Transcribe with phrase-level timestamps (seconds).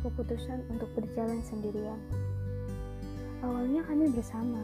[0.00, 2.00] keputusan untuk berjalan sendirian.
[3.44, 4.60] Awalnya kami bersama,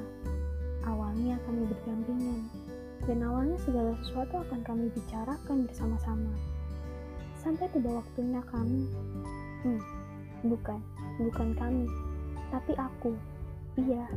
[0.84, 2.48] awalnya kami berdampingan,
[3.04, 6.32] dan awalnya segala sesuatu akan kami bicarakan bersama-sama.
[7.40, 8.88] Sampai tiba waktunya kami,
[9.64, 9.80] hmm,
[10.48, 10.80] bukan,
[11.20, 11.86] bukan kami,
[12.48, 13.12] tapi aku,
[13.80, 14.08] iya,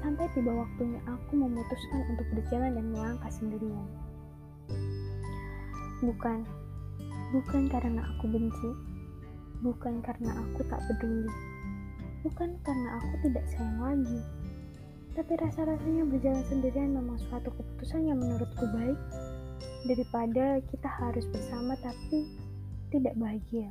[0.00, 3.88] sampai tiba waktunya aku memutuskan untuk berjalan dan melangkah sendirian.
[6.00, 6.48] Bukan,
[7.32, 8.89] bukan karena aku benci,
[9.60, 11.32] bukan karena aku tak peduli,
[12.24, 14.20] bukan karena aku tidak sayang lagi,
[15.12, 18.98] tapi rasa-rasanya berjalan sendirian memang suatu keputusan yang menurutku baik
[19.84, 22.28] daripada kita harus bersama tapi
[22.88, 23.68] tidak bahagia.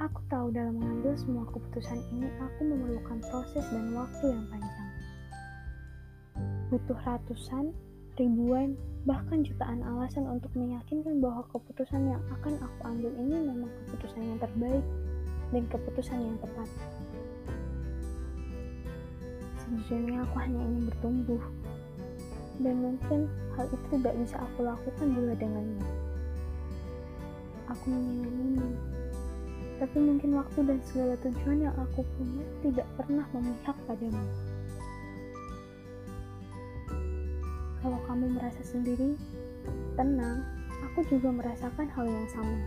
[0.00, 4.90] Aku tahu dalam mengambil semua keputusan ini aku memerlukan proses dan waktu yang panjang.
[6.72, 7.70] Butuh ratusan,
[8.22, 14.22] ribuan, bahkan jutaan alasan untuk meyakinkan bahwa keputusan yang akan aku ambil ini memang keputusan
[14.22, 14.86] yang terbaik
[15.50, 16.68] dan keputusan yang tepat.
[19.58, 21.42] Sejujurnya aku hanya ingin bertumbuh,
[22.62, 23.26] dan mungkin
[23.58, 25.86] hal itu tidak bisa aku lakukan juga dengannya.
[27.74, 28.68] Aku menyayangimu,
[29.82, 34.26] tapi mungkin waktu dan segala tujuan yang aku punya tidak pernah memihak padamu.
[38.12, 39.16] Kamu merasa sendiri,
[39.96, 40.44] tenang,
[40.84, 42.60] aku juga merasakan hal yang sama.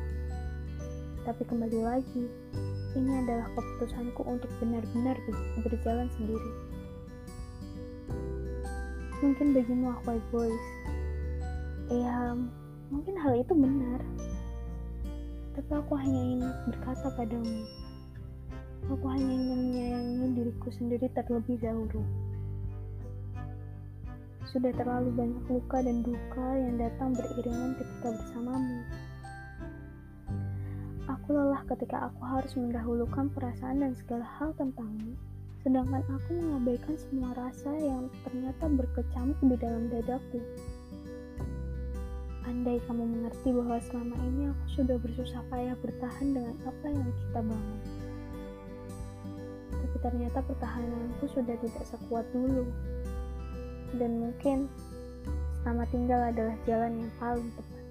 [1.22, 2.26] Tapi kembali lagi,
[2.98, 5.14] ini adalah keputusanku untuk benar-benar
[5.62, 6.52] berjalan sendiri.
[9.22, 10.66] Mungkin bagimu aku egois.
[11.94, 12.34] Ya,
[12.90, 14.02] mungkin hal itu benar.
[15.54, 17.62] Tapi aku hanya ingin berkata padamu.
[18.98, 22.02] Aku hanya ingin menyayangi diriku sendiri terlebih dahulu.
[24.46, 28.80] Sudah terlalu banyak luka dan duka yang datang beriringan ketika bersamamu.
[31.10, 35.18] Aku lelah ketika aku harus mendahulukan perasaan dan segala hal tentangmu,
[35.66, 40.38] sedangkan aku mengabaikan semua rasa yang ternyata berkecamuk di dalam dadaku.
[42.46, 47.40] Andai kamu mengerti bahwa selama ini aku sudah bersusah payah bertahan dengan apa yang kita
[47.42, 47.82] bangun.
[49.74, 52.70] Tapi ternyata pertahananku sudah tidak sekuat dulu
[53.96, 54.68] dan mungkin
[55.64, 57.85] selamat tinggal adalah jalan yang paling tepat.